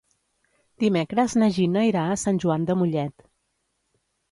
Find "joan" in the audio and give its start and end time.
2.47-2.67